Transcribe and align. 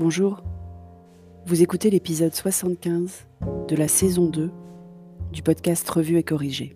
Bonjour, 0.00 0.42
vous 1.44 1.60
écoutez 1.60 1.90
l'épisode 1.90 2.34
75 2.34 3.26
de 3.68 3.76
la 3.76 3.86
saison 3.86 4.24
2 4.24 4.50
du 5.30 5.42
podcast 5.42 5.86
Revue 5.90 6.16
et 6.16 6.22
Corrigé. 6.22 6.74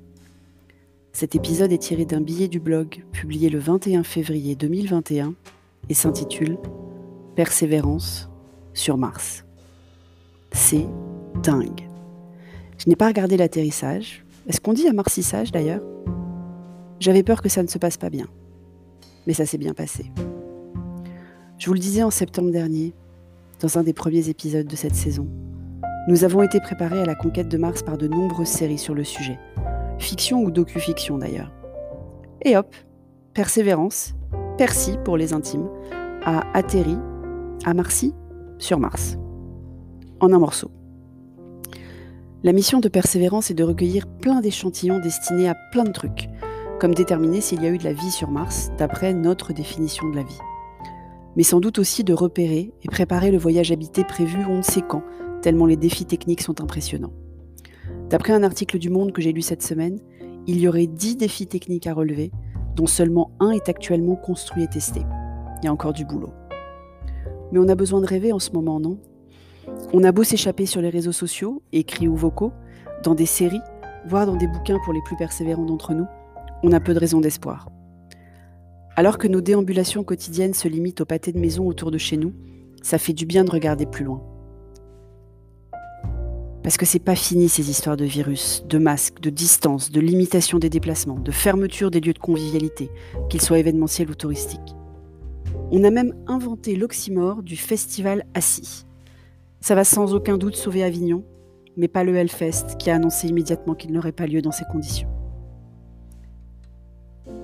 Cet 1.15 1.35
épisode 1.35 1.73
est 1.73 1.79
tiré 1.79 2.05
d'un 2.05 2.21
billet 2.21 2.49
du 2.49 2.61
blog 2.61 3.03
publié 3.13 3.49
le 3.49 3.59
21 3.59 4.03
février 4.03 4.57
2021 4.57 5.33
et 5.89 5.95
s'intitule 5.95 6.59
Persévérance 7.35 8.29
sur 8.75 8.99
Mars. 8.99 9.47
C'est 10.53 10.87
dingue. 11.43 11.89
Je 12.77 12.91
n'ai 12.91 12.97
pas 12.97 13.09
regardé 13.09 13.39
l'atterrissage. 13.39 14.27
Est-ce 14.47 14.61
qu'on 14.61 14.75
dit 14.75 14.87
amarcissage 14.87 15.51
d'ailleurs? 15.51 15.83
J'avais 17.01 17.23
peur 17.23 17.41
que 17.41 17.49
ça 17.49 17.63
ne 17.63 17.69
se 17.69 17.79
passe 17.79 17.97
pas 17.97 18.11
bien. 18.11 18.27
Mais 19.27 19.33
ça 19.33 19.47
s'est 19.47 19.57
bien 19.57 19.73
passé. 19.73 20.13
Je 21.57 21.69
vous 21.69 21.73
le 21.73 21.81
disais 21.81 22.03
en 22.03 22.11
septembre 22.11 22.51
dernier, 22.51 22.93
dans 23.65 23.79
un 23.79 23.83
des 23.83 23.95
premiers 23.95 24.29
épisodes 24.29 24.67
de 24.67 24.77
cette 24.77 24.95
saison. 24.95 25.27
Nous 26.07 26.25
avons 26.25 26.43
été 26.43 26.61
préparés 26.61 27.01
à 27.01 27.07
la 27.07 27.15
conquête 27.15 27.49
de 27.49 27.57
Mars 27.57 27.83
par 27.83 27.97
de 27.97 28.07
nombreuses 28.07 28.49
séries 28.49 28.77
sur 28.77 28.95
le 28.95 29.05
sujet, 29.05 29.39
fiction 29.97 30.43
ou 30.43 30.51
docu-fiction 30.51 31.17
d'ailleurs. 31.17 31.51
Et 32.43 32.59
hop, 32.59 32.77
Persévérance, 33.33 34.13
Percy 34.59 34.99
pour 35.03 35.17
les 35.17 35.33
intimes, 35.33 35.71
a 36.25 36.43
atterri 36.53 36.99
à 37.65 37.73
Marcy 37.73 38.13
sur 38.59 38.79
Mars, 38.79 39.17
en 40.21 40.31
un 40.35 40.39
morceau. 40.39 40.71
La 42.43 42.53
mission 42.53 42.81
de 42.81 42.89
Persévérance 42.91 43.51
est 43.51 43.55
de 43.55 43.65
recueillir 43.65 44.07
plein 44.07 44.43
d'échantillons 44.43 44.99
destinés 44.99 45.49
à 45.49 45.57
plein 45.73 45.85
de 45.85 45.93
trucs, 45.93 46.29
comme 46.79 46.95
déterminer 46.95 47.41
s'il 47.41 47.63
y 47.63 47.67
a 47.67 47.71
eu 47.71 47.79
de 47.79 47.85
la 47.85 47.95
vie 47.95 48.11
sur 48.11 48.31
Mars 48.31 48.71
d'après 48.77 49.15
notre 49.15 49.55
définition 49.55 50.07
de 50.11 50.17
la 50.17 50.23
vie 50.23 50.41
mais 51.37 51.43
sans 51.43 51.61
doute 51.61 51.79
aussi 51.79 52.05
de 52.05 52.13
repérer 52.13 52.73
et 52.83 52.89
préparer 52.89 53.31
le 53.31 53.39
voyage 53.39 53.73
habité 53.73 54.05
prévu 54.05 54.39
on 54.49 54.59
ne 54.59 54.63
sait 54.63 54.83
quand, 54.83 55.03
tellement 55.43 55.67
les 55.67 55.77
défis 55.77 56.07
techniques 56.07 56.43
sont 56.43 56.61
impressionnants. 56.61 57.13
D'après 58.09 58.33
un 58.33 58.43
article 58.43 58.79
du 58.79 58.91
Monde 58.91 59.13
que 59.13 59.23
j'ai 59.23 59.33
lu 59.33 59.43
cette 59.43 59.63
semaine, 59.63 59.99
il 60.47 60.59
y 60.59 60.69
aurait 60.69 60.87
10 60.87 61.17
défis 61.17 61.47
techniques 61.47 61.87
à 61.87 61.95
relever, 61.95 62.31
dont 62.77 62.87
seulement 62.87 63.31
un 63.41 63.51
est 63.51 63.69
actuellement 63.69 64.17
construit 64.17 64.65
et 64.65 64.69
testé. 64.69 65.03
Il 65.63 65.67
y 65.67 65.69
a 65.69 65.73
encore 65.73 65.93
du 65.93 66.05
boulot. 66.05 66.33
Mais 67.53 67.59
on 67.59 67.69
a 67.69 67.75
besoin 67.75 68.01
de 68.01 68.07
rêver 68.07 68.33
en 68.33 68.39
ce 68.39 68.51
moment, 68.51 68.81
non? 68.81 68.99
On 69.93 70.05
a 70.05 70.13
beau 70.13 70.25
s'échapper 70.25 70.67
sur 70.67 70.83
les 70.83 70.91
réseaux 70.91 71.13
sociaux, 71.13 71.63
écrits 71.73 72.09
ou 72.09 72.17
vocaux, 72.17 72.53
dans 73.03 73.15
des 73.15 73.27
séries, 73.27 73.61
voire 74.07 74.27
dans 74.27 74.37
des 74.37 74.49
bouquins 74.49 74.79
pour 74.85 74.93
les 74.93 75.03
plus 75.03 75.17
persévérants 75.17 75.65
d'entre 75.65 75.95
nous, 75.95 76.07
on 76.63 76.73
a 76.73 76.81
peu 76.81 76.95
de 76.95 76.99
raisons 76.99 77.21
d'espoir. 77.21 77.69
Alors 78.97 79.19
que 79.19 79.27
nos 79.27 79.41
déambulations 79.41 80.05
quotidiennes 80.05 80.55
se 80.55 80.69
limitent 80.69 81.01
au 81.01 81.05
pâté 81.05 81.33
de 81.33 81.39
maison 81.39 81.67
autour 81.67 81.91
de 81.91 81.99
chez 81.99 82.17
nous, 82.17 82.33
ça 82.83 82.99
fait 82.99 83.13
du 83.13 83.27
bien 83.27 83.43
de 83.43 83.51
regarder 83.51 83.87
plus 83.87 84.05
loin. 84.05 84.23
Parce 86.63 86.77
que 86.77 86.87
c'est 86.87 87.01
pas 87.01 87.17
fini 87.17 87.49
ces 87.49 87.71
histoires 87.71 87.97
de 87.97 88.05
virus, 88.05 88.65
de 88.69 88.79
masques, 88.79 89.21
de 89.21 89.31
distance, 89.31 89.91
de 89.91 90.01
limitation 90.01 90.59
des 90.59 90.71
déplacements, 90.71 91.19
de 91.19 91.33
fermeture 91.33 91.91
des 91.91 92.01
lieux 92.01 92.13
de 92.13 92.19
convivialité, 92.19 92.89
qu'ils 93.29 93.43
soient 93.43 93.59
événementiels 93.59 94.11
ou 94.11 94.15
touristiques. 94.15 94.75
On 95.73 95.83
a 95.83 95.91
même 95.91 96.15
inventé 96.27 96.77
l'oxymore 96.77 97.43
du 97.43 97.57
festival 97.57 98.25
assis. 98.33 98.87
Ça 99.61 99.75
va 99.75 99.85
sans 99.85 100.15
aucun 100.15 100.39
doute 100.39 100.57
sauver 100.57 100.85
Avignon, 100.85 101.25
mais 101.77 101.89
pas 101.89 102.05
le 102.05 102.15
Hellfest 102.15 102.77
qui 102.79 102.91
a 102.91 102.95
annoncé 102.95 103.27
immédiatement 103.27 103.75
qu'il 103.75 103.93
n'aurait 103.93 104.13
pas 104.13 104.27
lieu 104.27 104.41
dans 104.41 104.53
ces 104.53 104.65
conditions. 104.71 105.09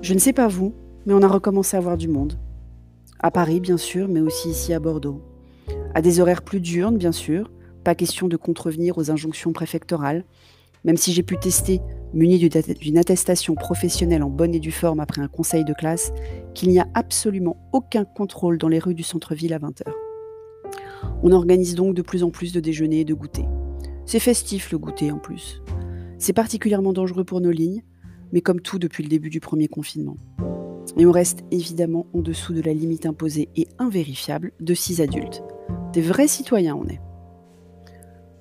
Je 0.01 0.15
ne 0.15 0.19
sais 0.19 0.33
pas 0.33 0.47
vous, 0.47 0.75
mais 1.07 1.15
on 1.15 1.23
a 1.23 1.29
recommencé 1.29 1.77
à 1.77 1.81
voir 1.81 1.97
du 1.97 2.09
monde. 2.09 2.39
À 3.19 3.31
Paris, 3.31 3.61
bien 3.61 3.77
sûr, 3.77 4.09
mais 4.09 4.21
aussi 4.21 4.51
ici 4.51 4.73
à 4.73 4.81
Bordeaux. 4.81 5.21
À 5.95 6.03
des 6.03 6.21
horaires 6.21 6.43
plus 6.43 6.61
diurnes, 6.61 6.97
bien 6.97 7.13
sûr. 7.13 7.51
Pas 7.85 7.95
question 7.95 8.29
de 8.29 8.37
contrevenir 8.37 8.99
aux 8.99 9.11
injonctions 9.11 9.53
préfectorales. 9.53 10.25
Même 10.85 10.97
si 10.97 11.13
j'ai 11.13 11.23
pu 11.23 11.37
tester, 11.37 11.81
muni 12.15 12.39
d'une 12.39 12.99
attestation 12.99 13.55
professionnelle 13.55 14.23
en 14.23 14.31
bonne 14.31 14.55
et 14.55 14.61
due 14.61 14.73
forme 14.73 15.01
après 15.01 15.21
un 15.21 15.29
conseil 15.29 15.65
de 15.65 15.75
classe, 15.75 16.13
qu'il 16.55 16.71
n'y 16.71 16.81
a 16.81 16.89
absolument 16.95 17.57
aucun 17.73 18.05
contrôle 18.05 18.57
dans 18.57 18.69
les 18.69 18.79
rues 18.79 18.95
du 18.95 19.03
centre-ville 19.03 19.53
à 19.53 19.59
20h. 19.59 19.85
On 21.23 21.33
organise 21.33 21.75
donc 21.75 21.95
de 21.95 22.03
plus 22.03 22.23
en 22.23 22.31
plus 22.31 22.53
de 22.53 22.61
déjeuners 22.61 23.01
et 23.01 23.05
de 23.05 23.15
goûters. 23.15 23.49
C'est 24.07 24.19
festif 24.19 24.73
le 24.73 24.79
goûter 24.79 25.13
en 25.13 25.19
plus. 25.19 25.63
C'est 26.19 26.33
particulièrement 26.33 26.93
dangereux 26.93 27.25
pour 27.25 27.41
nos 27.41 27.51
lignes, 27.51 27.83
mais 28.33 28.41
comme 28.41 28.61
tout 28.61 28.79
depuis 28.79 29.03
le 29.03 29.09
début 29.09 29.31
du 29.31 29.41
premier 29.41 29.69
confinement. 29.69 30.17
Et 30.97 31.07
on 31.07 31.13
reste 31.13 31.45
évidemment 31.51 32.07
en 32.13 32.21
dessous 32.21 32.53
de 32.53 32.63
la 32.63 32.73
limite 32.73 33.07
imposée 33.07 33.49
et 33.57 33.67
invérifiable 33.79 34.53
de 34.61 34.75
6 34.75 35.01
adultes. 35.01 35.43
Des 35.93 36.03
vrais 36.03 36.29
citoyens 36.29 36.77
on 36.77 36.87
est. 36.87 37.01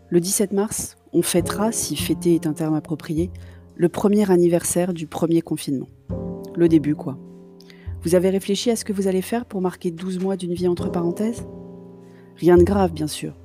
Le 0.09 0.19
17 0.19 0.53
mars, 0.53 0.97
on 1.13 1.21
fêtera, 1.21 1.71
si 1.71 1.95
fêter 1.95 2.35
est 2.35 2.47
un 2.47 2.53
terme 2.53 2.73
approprié, 2.73 3.29
le 3.75 3.89
premier 3.89 4.29
anniversaire 4.31 4.93
du 4.93 5.07
premier 5.07 5.41
confinement. 5.41 5.87
Le 6.55 6.67
début, 6.67 6.95
quoi. 6.95 7.17
Vous 8.03 8.15
avez 8.15 8.29
réfléchi 8.29 8.71
à 8.71 8.75
ce 8.75 8.85
que 8.85 8.93
vous 8.93 9.07
allez 9.07 9.21
faire 9.21 9.45
pour 9.45 9.61
marquer 9.61 9.91
12 9.91 10.19
mois 10.19 10.35
d'une 10.35 10.53
vie 10.53 10.67
entre 10.67 10.89
parenthèses? 10.89 11.45
Rien 12.37 12.57
de 12.57 12.63
grave, 12.63 12.93
bien 12.93 13.07
sûr. 13.07 13.35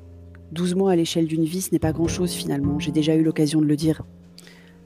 12 0.52 0.74
mois 0.74 0.92
à 0.92 0.96
l'échelle 0.96 1.26
d'une 1.26 1.44
vie, 1.44 1.60
ce 1.60 1.70
n'est 1.72 1.78
pas 1.78 1.92
grand-chose 1.92 2.32
finalement, 2.32 2.78
j'ai 2.78 2.92
déjà 2.92 3.14
eu 3.14 3.22
l'occasion 3.22 3.60
de 3.60 3.66
le 3.66 3.76
dire. 3.76 4.02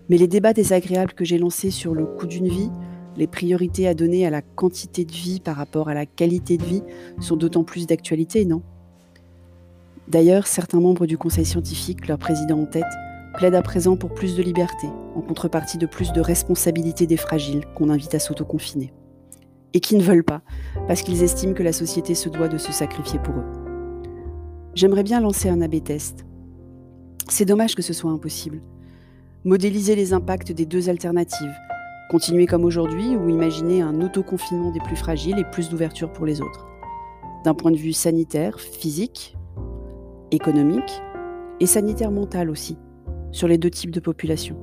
Mais 0.09 0.17
les 0.17 0.27
débats 0.27 0.55
désagréables 0.55 1.13
que 1.13 1.25
j'ai 1.25 1.39
lancés 1.39 1.71
sur 1.71 1.95
le 1.95 2.07
coût 2.07 2.27
d'une 2.27 2.49
vie, 2.49 2.71
les 3.19 3.27
priorités 3.27 3.89
à 3.89 3.95
donner 3.95 4.25
à 4.27 4.31
la 4.31 4.43
quantité 4.43 5.05
de 5.05 5.13
vie 5.13 5.41
par 5.41 5.57
rapport 5.57 5.89
à 5.89 5.95
la 5.95 6.07
qualité 6.07 6.57
de 6.57 6.65
vie 6.65 6.83
sont 7.21 7.37
d'autant 7.37 7.65
plus 7.65 7.87
d'actualité, 7.87 8.45
non? 8.45 8.63
D'ailleurs, 10.07 10.47
certains 10.47 10.81
membres 10.81 11.07
du 11.07 11.19
Conseil 11.19 11.45
scientifique, 11.45 12.07
leur 12.07 12.17
président 12.17 12.61
en 12.61 12.65
tête, 12.65 12.85
plaident 13.35 13.57
à 13.57 13.63
présent 13.63 13.97
pour 13.97 14.15
plus 14.15 14.37
de 14.37 14.43
liberté, 14.43 14.87
en 15.17 15.21
contrepartie 15.21 15.79
de 15.79 15.87
plus 15.87 16.13
de 16.13 16.21
responsabilité 16.21 17.07
des 17.07 17.17
fragiles 17.17 17.65
qu'on 17.75 17.91
invite 17.91 18.15
à 18.15 18.21
s'autoconfiner. 18.21 18.93
Et 19.75 19.81
qui 19.81 19.97
ne 19.97 20.03
veulent 20.03 20.25
pas, 20.25 20.41
parce 20.87 21.03
qu'ils 21.03 21.23
estiment 21.23 21.53
que 21.55 21.63
la 21.63 21.75
société 21.75 22.15
se 22.15 22.29
doit 22.29 22.49
de 22.49 22.57
se 22.57 22.73
sacrifier 22.73 23.19
pour 23.19 23.35
eux. 23.35 23.45
J'aimerais 24.75 25.03
bien 25.03 25.21
lancer 25.21 25.49
un 25.49 25.61
AB 25.61 25.83
test. 25.83 26.25
C'est 27.29 27.45
dommage 27.45 27.75
que 27.75 27.83
ce 27.83 27.93
soit 27.93 28.13
impossible. 28.13 28.63
Modéliser 29.45 29.97
les 29.97 30.13
impacts 30.13 30.53
des 30.53 30.67
deux 30.67 30.89
alternatives, 30.89 31.55
Continuer 32.09 32.47
comme 32.47 32.65
aujourd'hui 32.65 33.17
ou 33.17 33.29
imaginer 33.29 33.83
un 33.83 34.01
autoconfinement 34.01 34.71
des 34.71 34.81
plus 34.81 34.97
fragiles 34.97 35.39
et 35.39 35.45
plus 35.45 35.69
d'ouverture 35.69 36.11
pour 36.11 36.25
les 36.25 36.41
autres. 36.41 36.67
D'un 37.45 37.53
point 37.53 37.71
de 37.71 37.77
vue 37.77 37.93
sanitaire, 37.93 38.59
physique, 38.59 39.37
économique 40.31 41.03
et 41.61 41.67
sanitaire 41.67 42.11
mental 42.11 42.49
aussi, 42.49 42.79
sur 43.31 43.47
les 43.47 43.59
deux 43.59 43.69
types 43.69 43.91
de 43.91 44.01
population. 44.01 44.57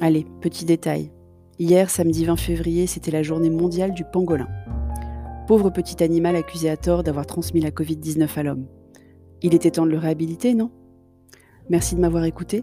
Allez, 0.00 0.26
petit 0.40 0.64
détail. 0.64 1.12
Hier, 1.58 1.90
samedi 1.90 2.24
20 2.24 2.36
février, 2.36 2.86
c'était 2.86 3.10
la 3.10 3.22
journée 3.22 3.50
mondiale 3.50 3.92
du 3.92 4.04
pangolin. 4.04 4.48
Pauvre 5.46 5.68
petit 5.68 6.02
animal 6.02 6.36
accusé 6.36 6.70
à 6.70 6.78
tort 6.78 7.02
d'avoir 7.02 7.26
transmis 7.26 7.60
la 7.60 7.70
Covid-19 7.70 8.38
à 8.38 8.42
l'homme. 8.44 8.66
Il 9.42 9.54
était 9.54 9.72
temps 9.72 9.84
de 9.84 9.90
le 9.90 9.98
réhabiliter, 9.98 10.54
non? 10.54 10.70
Merci 11.68 11.96
de 11.96 12.00
m'avoir 12.00 12.24
écouté 12.24 12.62